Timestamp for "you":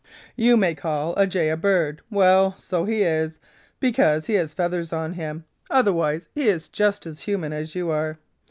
0.35-0.57, 7.75-7.91